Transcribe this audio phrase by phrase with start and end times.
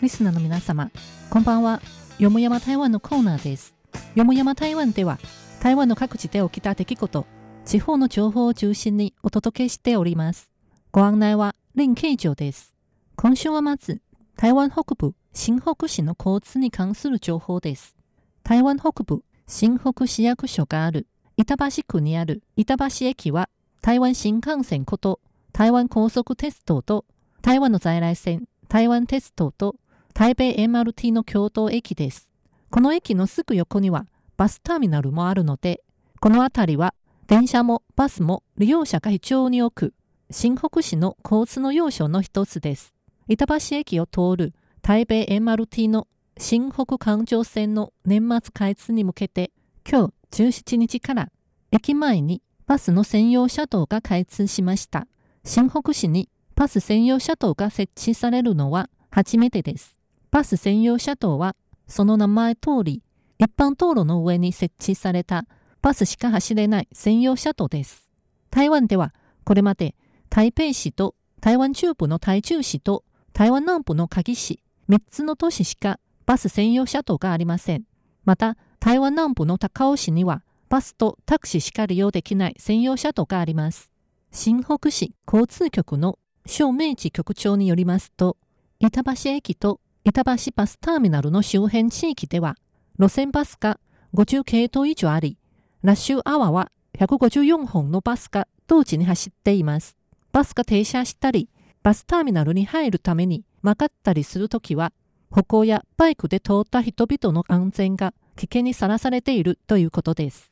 [0.00, 0.90] リスナーの皆様、
[1.28, 1.82] こんばんは。
[2.18, 3.74] よもやま台湾のコーナーです。
[4.14, 5.18] よもやま台湾では、
[5.60, 7.26] 台湾の各地で起きた出来事、
[7.66, 10.50] 地方の情報を中心にお届けしております。
[10.90, 12.74] ご案内は林慶城です。
[13.14, 14.00] 今週はまず、
[14.36, 17.94] 台湾北部新北市の交通に関する情報です。
[18.42, 23.50] 台湾北部新北市役所がある板橋区にある板橋駅は、
[23.82, 25.20] 台湾新幹線こと
[25.52, 27.04] 台湾高速鉄道と
[27.42, 29.76] 台湾の在来線台湾鉄道と
[30.14, 32.30] 台北 MRT の共同駅です。
[32.70, 35.82] この駅のすぐ横にはバスターミナルもあるので、
[36.20, 36.94] この辺りは
[37.26, 39.94] 電車もバスも利用者が非常に多く、
[40.30, 42.94] 新北市の交通の要所の一つです。
[43.28, 49.52] 板橋駅を通る台北 MRT の新北環状線の年末開通に向けて、
[49.88, 51.30] 今日17日から
[51.70, 55.06] 駅前にバスの専用車道が開通しました。
[55.44, 59.99] 新北市にバス専用車道が設置されるのは初めてです。
[60.30, 61.56] バス専用車道は
[61.88, 63.02] その名前通り
[63.38, 65.46] 一般道路の上に設置された
[65.82, 68.10] バスしか走れない専用車道です。
[68.50, 69.14] 台湾では
[69.44, 69.94] これまで
[70.28, 77.84] 台北市と台湾中部の台中市と台湾南部の嘉義市3つの都市しかバス専用車道がありません。
[78.24, 83.90] また台湾南部の高雄市にはバスとタクシーしか利用できない専用車道があります。
[84.30, 88.36] 新北市交通局の正明治局長によりますと、
[88.78, 92.56] 板橋駅と板橋バスターミナルの周辺地域では、
[92.98, 93.78] 路線バスが
[94.14, 95.36] 50系統以上あり、
[95.82, 99.98] ラッシュアワーは154本のバスが同時に走っています。
[100.32, 101.50] バスが停車したり、
[101.82, 104.92] バスターミナルに入るために曲がったりするときは、
[105.30, 110.50] 歩行やバイクで通った人々の安全が危険にさらされているということです。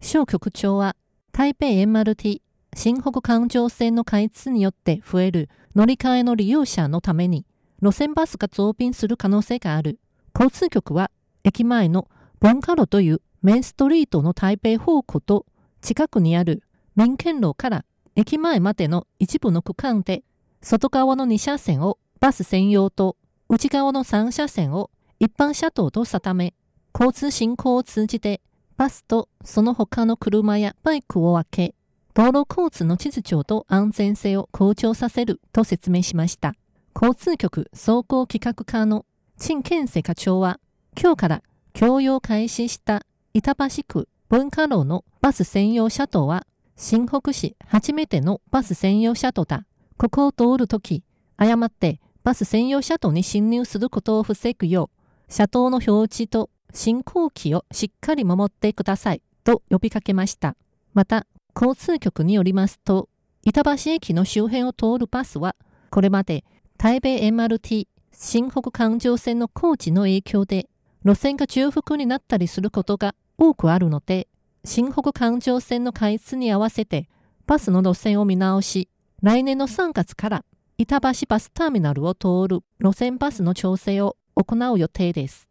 [0.00, 0.96] 小局長は、
[1.30, 2.42] 台北 MRT
[2.74, 7.46] 新北環状線の開通によって増える乗り換えの利用者のために
[7.80, 9.98] 路線バスが増便する可能性がある。
[10.34, 11.10] 交通局は
[11.42, 12.08] 駅前の
[12.40, 15.46] 文化路というメインストリートの台北方向と
[15.80, 16.62] 近くにある
[16.94, 17.84] 民権路から
[18.14, 20.22] 駅前までの一部の区間で
[20.60, 23.16] 外側の2車線をバス専用と
[23.48, 26.54] 内側の3車線を一般車道と定め
[26.94, 28.40] 交通振興を通じて
[28.76, 31.74] バスとその他の車やバイクを分け
[32.14, 36.54] 道路交通の秩序と安全性を向上させると説明しました。
[37.00, 39.06] 交通局総合企画課の
[39.38, 40.58] 陳健世課長は、
[41.00, 41.42] 今日から
[41.72, 46.44] 供用開始した板橋区文化路のバス専用車道は、
[46.74, 49.64] 新北市初めてのバス専用車道だ。
[49.96, 51.04] ここを通るとき、
[51.36, 60.56] 誤ってバス専用車道に進入することを防ぐよう、車道の表示と進行期をしっかり守ってくださいと呼びかけました。
[60.94, 63.08] また、交通局によりますと、
[63.44, 65.54] 板橋駅の周辺を通るバスは、
[65.90, 66.44] これまで
[66.80, 70.68] 台北 MRT 新北環状線の工事の影響で、
[71.04, 74.28] 路線が重複になったりすることが多くあるので、
[74.64, 77.08] 新北環状線の開通に合わせて、
[77.48, 78.88] バスの路線を見直し、
[79.22, 80.44] 来年の3月から
[80.76, 85.47] 板橋バスターミナルを通る路線バスの調整を行う予定です。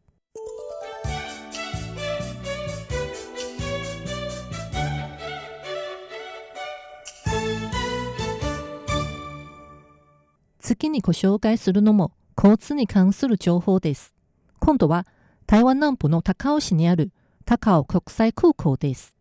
[10.68, 14.14] 次にご紹介するのも交通に関する情報です。
[14.60, 15.08] 今度は
[15.46, 17.14] 台湾南部の高雄市にある
[17.46, 19.16] 高雄国際空港です。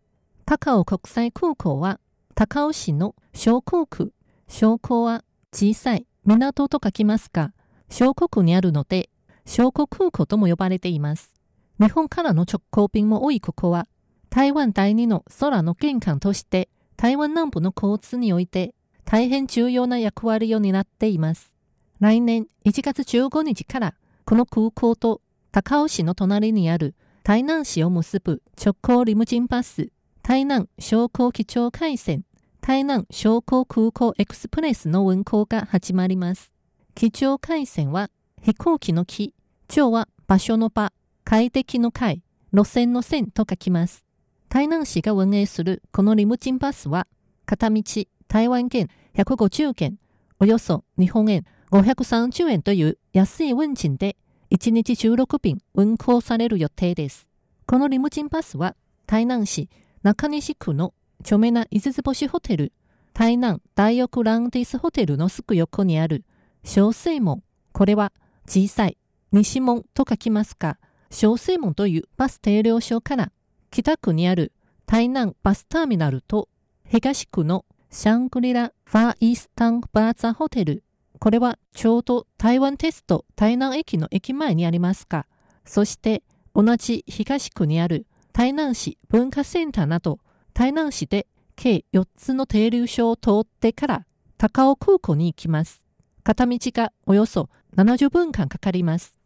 [0.44, 2.00] 高雄国際空港は
[2.34, 4.12] 高雄市の小港区。
[4.48, 7.52] 小港は小さい港と書きますが、
[7.90, 9.08] 小港区にあるので
[9.44, 11.32] 小港空港とも呼ばれています。
[11.78, 13.86] 日本からの直行便も多いここは
[14.30, 18.74] 台湾第二の空の玄関として台湾南部の交通において
[19.06, 21.56] 大変重要な役割を担っています。
[22.00, 23.94] 来年1月15日から
[24.24, 25.22] この空港と
[25.52, 29.90] 高雄市の隣にある台南市を結ぶ直行リムジンバス
[30.22, 32.24] 台南商工基調回線
[32.60, 36.52] 台南商工空港エクスプレスの運行が始まります。
[36.96, 38.10] 基調回線は
[38.42, 39.34] 飛行機の機、
[39.68, 40.92] 調は場所の場、
[41.22, 42.22] 快適の快、
[42.52, 44.04] 路線の線と書きます。
[44.48, 47.06] 台南市が運営するこのリムジンバスは
[47.44, 47.82] 片道
[48.28, 49.98] 台湾元150元、
[50.40, 54.16] およそ日本円530円という安い運賃で
[54.50, 57.28] 1日16便運行される予定です。
[57.66, 58.76] このリムジンバスは
[59.06, 59.68] 台南市
[60.02, 62.72] 中西区の著名な五つ星ホテル、
[63.12, 66.24] 台南大浴ランディスホテルのすぐ横にある
[66.62, 68.12] 小水門、これは
[68.46, 68.98] 小さい
[69.32, 70.78] 西門と書きますが、
[71.10, 73.32] 小水門というバス停留所から
[73.70, 74.52] 北区にある
[74.86, 76.48] 台南バスターミナルと
[76.88, 80.82] 東区のシャングリラ・ファーイースタン・バーザホテル、
[81.18, 85.26] これはちょうど台湾テスト台南駅の駅前にありますか？
[85.64, 86.22] そして
[86.54, 90.18] 同じ東区にある台南市文化センターなど
[90.52, 94.06] 台南市で計4つの停留所を通ってから
[94.36, 95.82] 高尾空港に行きます。
[96.22, 99.18] 片道がおよそ70分間かかります。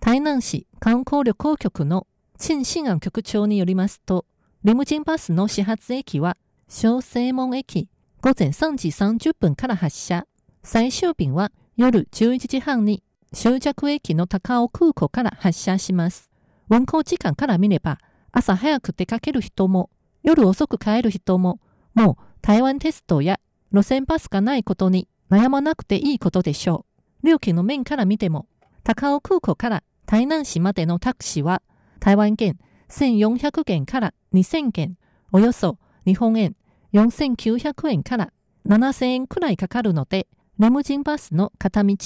[0.00, 2.06] 台南市観光旅行局の
[2.38, 4.26] 陳信安局長によりますと、
[4.64, 6.36] リムジンバスの始発駅は
[6.68, 7.88] 小西門駅
[8.26, 10.26] 午前3時30分から発車。
[10.64, 16.28] 最終便は夜11時半に終着駅の高尾空港から発車します。
[16.68, 18.00] 運行時間から見れば、
[18.32, 19.90] 朝早く出かける人も、
[20.24, 21.60] 夜遅く帰る人も、
[21.94, 23.38] もう台湾テストや
[23.72, 26.84] 路線バスがないことに悩まなくていいことでしょ
[27.22, 27.28] う。
[27.28, 28.48] 料金の面から見ても、
[28.82, 31.62] 高尾空港から台南市までのタクシーは、
[32.00, 32.56] 台湾元
[32.88, 34.96] 1400元から2000元、
[35.30, 36.56] およそ日本円
[36.96, 38.32] 4900円から
[38.66, 40.26] 7000円くらいかかるので、
[40.58, 41.96] レムジンバスの片道、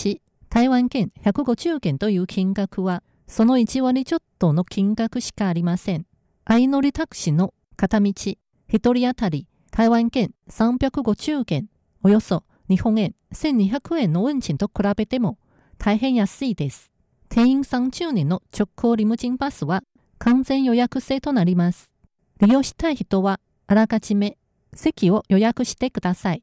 [0.48, 6.06] 台湾元150元という金額は、その1割ちょっとの金額しかありません。
[6.44, 8.36] 相乗りタクシーの片道、1
[8.68, 11.68] 人当たり台湾元350元、
[12.02, 15.38] およそ日本円1200円の運賃と比べても
[15.78, 16.90] 大変安いです。
[17.28, 19.84] 定員30人の直行リムジンバスは
[20.18, 21.92] 完全予約制となります。
[22.40, 23.38] 利用したい人は
[23.68, 24.36] あらかじめ
[24.74, 26.42] 席を予約してください。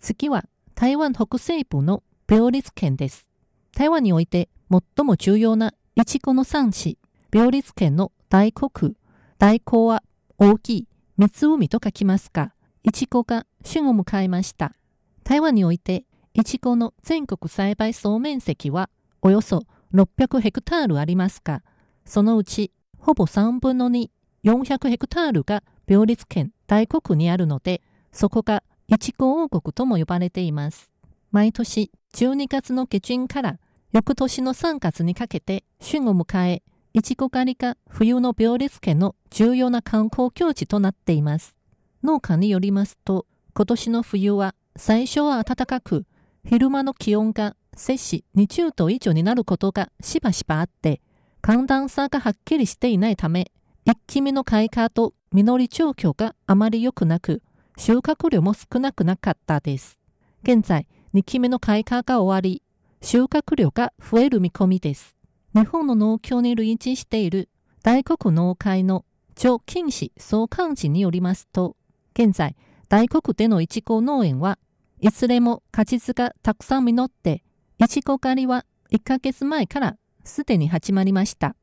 [0.00, 0.44] 次は
[0.74, 3.28] 台湾北西部の病立県です。
[3.76, 6.98] 台湾において最も重要ないちごの産地、
[7.32, 8.96] 病立県の大国。
[9.38, 10.02] 大根は
[10.38, 12.52] 大きい湖と書きますが、
[12.82, 14.74] いちごが旬を迎えました。
[15.22, 16.04] 台湾において
[16.40, 18.88] いちごの全国栽培総面積は
[19.20, 21.62] およそ600ヘクタールありますが、
[22.06, 24.08] そのうちほぼ3分の2、
[24.44, 30.90] 400ヘクタールが病立県大国にあるので、そこがいちご王国とも呼ばれています。
[31.30, 33.58] 毎年12月の下旬から
[33.92, 36.62] 翌年の3月にかけて旬を迎え、
[36.94, 41.54] いちご狩りが冬の病立県の重要な観光境地となっています。
[42.02, 46.06] 農家によりますと、今年の冬は最初は暖かく、
[46.44, 51.00] 昼間の気温が摂氏20度以上になることがしばしばあって、
[51.40, 53.50] 寒暖差がはっきりしていないため、
[53.84, 57.42] 一気目の開花と実り状況があまり良くなく、
[57.76, 59.98] 収穫量も少なくなかったです。
[60.42, 62.62] 現在、2期目の開花が終わり、
[63.02, 65.16] 収穫量が増える見込みです。
[65.54, 67.48] 日本の農協に類似している
[67.82, 69.04] 大国農会の
[69.34, 71.76] 張金氏総幹事によりますと、
[72.14, 72.56] 現在、
[72.88, 74.58] 大国でのイチゴ農園は
[75.02, 77.42] いずれも果実がたくさん実って、
[77.78, 81.56] いちご狩りは1ヶ月前からすでに始まりました。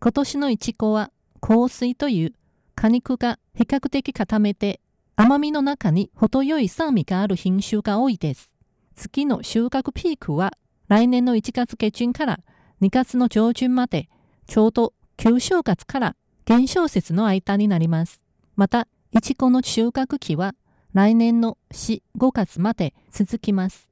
[0.00, 1.10] 今年のいちごは
[1.40, 2.32] 香水という
[2.76, 4.80] 果肉が比較的固めて
[5.16, 8.54] 甘みの中に程よい酸味がある品種が多いです。
[8.94, 10.52] 次の収穫ピークは
[10.86, 12.40] 来年の1月下旬から
[12.80, 14.08] 2月の上旬まで
[14.46, 18.22] ちょうど旧正月から減少節の間になります。
[18.54, 20.54] また、いちごの収穫期は
[20.94, 23.90] 来年の4、5月まで続きます。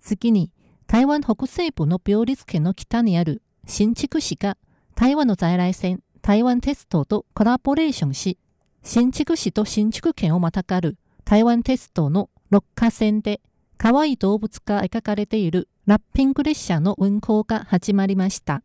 [0.00, 0.50] 次に、
[0.86, 4.56] 台湾北西部の病立県の北にある新築市が
[4.94, 8.38] 台湾の在来線台湾鉄道とコラボレーションし、
[8.82, 13.42] 新築市と新築県をまたがる台湾鉄道の六花線で
[13.78, 18.62] 可愛い動物が描かれているラッピング列車の運行が始まりました。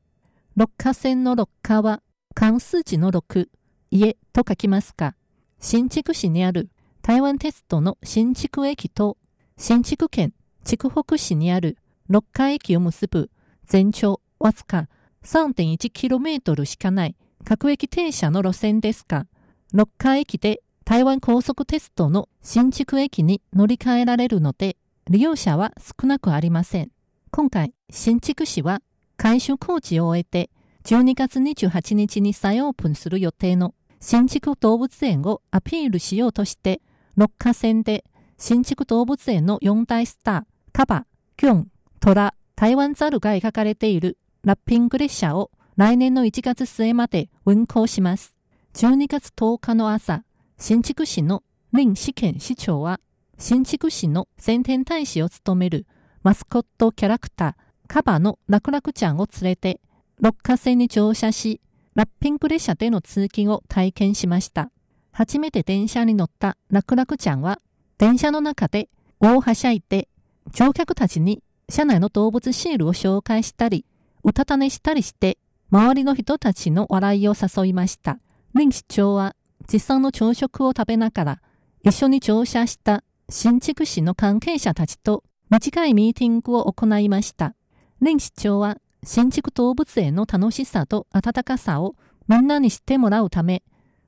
[0.55, 2.01] 六花線の六花は
[2.33, 3.49] 関数字の六、
[3.89, 5.15] 家と書きますが、
[5.59, 6.69] 新築市にある
[7.01, 9.17] 台湾鉄道の新築駅と
[9.57, 11.77] 新築県筑北市にある
[12.07, 13.29] 六花駅を結ぶ
[13.65, 14.87] 全長わずか
[15.23, 19.27] 3.1km しかない各駅停車の路線ですが、
[19.73, 24.77] 六花駅で台湾高速鉄道の新築駅に乗り換えられるので、
[25.09, 26.91] 利用者は少なくありません。
[27.31, 28.81] 今回、新築市は
[29.17, 30.49] 改修工事を終えて、
[30.83, 36.81] 12月28日に再オープンする予定の新築動物園をアピールしようとして、
[37.15, 38.03] 六花線で
[38.37, 40.43] 新築動物園の4大スター、
[40.73, 41.05] カバ、
[41.37, 41.67] キョン、
[41.99, 48.37] トラ、台湾ザルが描かれているラッピング列車を来年の1月末まで運行します。
[48.73, 50.23] 12月10日の朝、
[50.57, 52.99] 新築市の林志賢市長は、
[53.41, 55.87] 新築市の先天大使を務める
[56.21, 57.53] マスコットキャラクター、
[57.87, 59.81] カバのラクラクちゃんを連れて、
[60.19, 61.59] 六花線に乗車し、
[61.95, 64.69] ラッピング列車での通勤を体験しました。
[65.11, 67.59] 初めて電車に乗った楽々ちゃんは、
[67.97, 70.07] 電車の中で大はしゃいで、
[70.53, 73.87] 乗客たちに車内の動物シールを紹介したり、
[74.23, 75.39] うたた寝したりして、
[75.71, 78.19] 周りの人たちの笑いを誘いました。
[78.53, 79.35] 林市長は、
[79.67, 81.41] 実際の朝食を食べながら、
[81.83, 87.55] 一緒に乗車した新築市の関係者たちと短いミーティングを行いました。
[88.01, 91.95] 林市長は、新築動物園の楽しさと温かさを
[92.27, 93.63] みんなに知ってもらうため、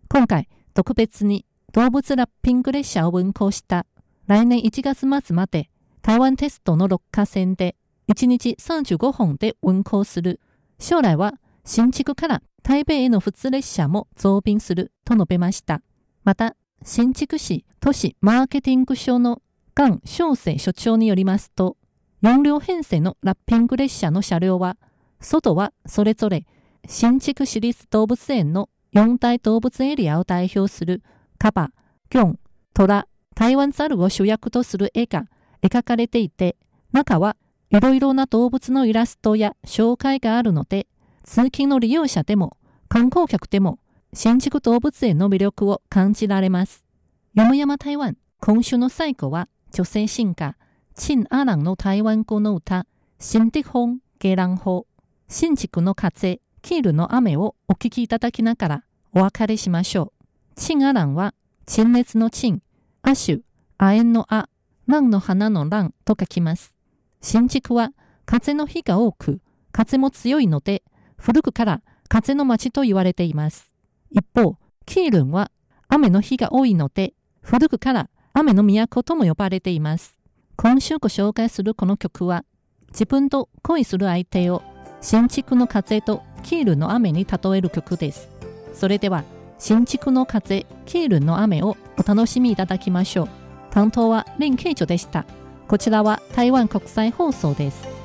[0.09, 3.85] 今回特別に動物ラッピング列車を運行した
[4.27, 5.69] 来年1月末まで
[6.01, 7.77] 台湾テストの6日線で
[8.09, 10.41] 1日35本で運行する。
[10.79, 15.81] 将来は新築から台北への普通列車も増便すると述べました。
[16.25, 19.41] また、新築市都市マーケティング所の
[19.77, 21.77] 菅小生所長によりますと、
[22.23, 24.75] 4両編成のラッピング列車の車両は、
[25.21, 26.45] 外はそれぞれ
[26.87, 31.01] 新築市立動物園の4大動物エリアを代表する
[31.37, 31.71] カバ、
[32.09, 32.39] キョン、
[32.73, 35.25] トラ、台湾ザルを主役とする絵が
[35.61, 36.57] 描かれていて、
[36.91, 37.37] 中は
[37.69, 40.87] いろいろな動物のイラストや紹介があるので、
[41.23, 42.57] 通勤の利用者でも
[42.89, 43.79] 観光客でも
[44.15, 46.85] 新築動物園の魅力を感じられます。
[47.33, 50.55] よもやま台湾、今週の最後は女性進歌、
[50.93, 52.85] 陳アランの台湾語の歌、
[53.17, 54.85] 新的風、ゲラン法、
[55.27, 60.25] 新築の風、キールの雨をお聴きいただきながらお別れしましょう。
[60.55, 61.33] 陳アランは、
[61.65, 62.61] 陳熱の陳、
[63.01, 63.39] 亜種、
[63.79, 64.47] 亜鉛の亜、
[64.85, 66.75] 蘭の花の蘭と書きます。
[67.19, 67.89] 新築は
[68.27, 69.41] 風の日が多く、
[69.71, 70.83] 風も強いので、
[71.17, 73.72] 古くから風の町と言われています。
[74.13, 75.51] 一方、キールンは
[75.87, 80.19] 雨の日が多いので、古くから雨の都とも呼ばれています。
[80.55, 82.45] 今週ご紹介するこの曲は、
[82.89, 84.61] 自分と恋する相手を
[85.01, 88.29] 新築の風とキールの雨に例える曲です。
[88.75, 89.23] それでは、
[89.57, 93.29] 新築の風、キールの雨をお楽しみいただきましょう。
[93.71, 95.25] 担当は林慶女でした。
[95.67, 98.02] こちらは台湾国際放送です。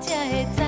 [0.00, 0.63] 才会知。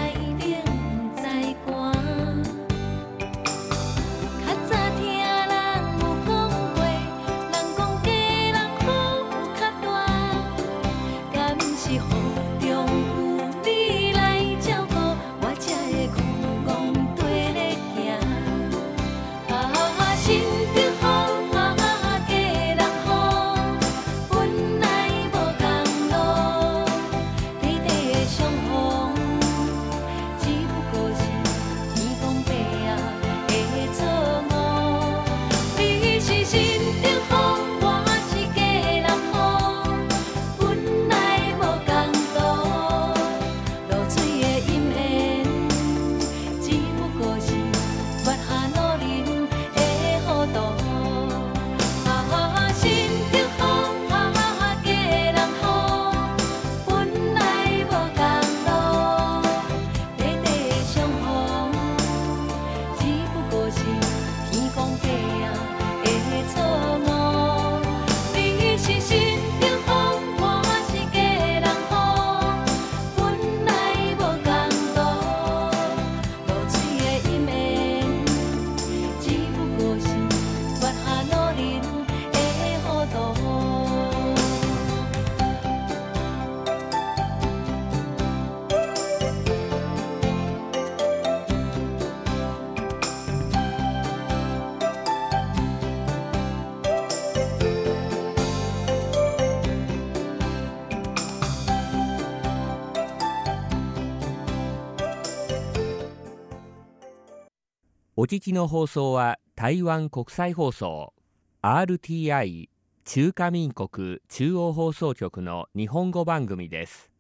[108.27, 111.15] お聞きの放送は台湾国際放送
[111.63, 112.69] RTI
[113.05, 117.13] 中華民国中央放送局の日本語番組です。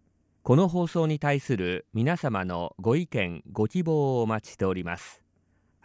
[0.43, 5.23] この放送に対する皆様のご意見ご希望をお待ちしております。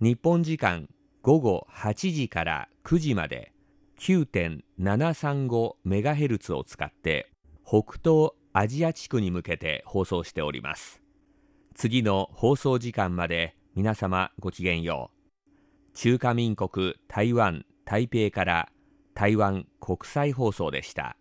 [0.00, 0.88] 日本時間
[1.22, 3.52] 午後8時から9時まで
[3.98, 7.32] 9.735MHz を使って
[7.66, 11.02] 北東アジア地区に向けて放送しております
[11.74, 15.16] 次の放送時間まで皆様ごきげんよう
[15.94, 18.68] 中華民国台湾台北から
[19.14, 21.16] 台湾国際放送でした。